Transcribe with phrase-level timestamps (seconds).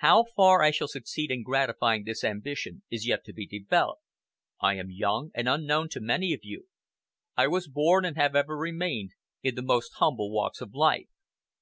[0.00, 4.02] How far I shall succeed in gratifying this ambition is yet to be developed.
[4.60, 6.66] I am young, and unknown to many of you.
[7.38, 11.08] I was born, and have ever remained, in the most humble walks of life.